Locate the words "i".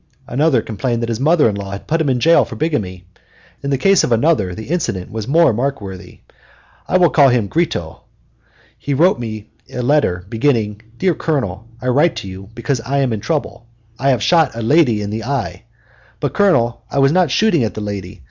6.87-6.97, 11.83-11.89, 12.81-12.97, 13.99-14.09, 16.89-16.97